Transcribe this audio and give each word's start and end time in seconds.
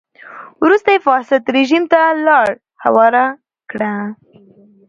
وروسته 0.63 0.89
یې 0.95 1.03
فاسد 1.07 1.41
رژیم 1.57 1.83
ته 1.91 1.99
لار 2.25 2.49
هواره 2.83 3.25
کړه. 3.71 3.93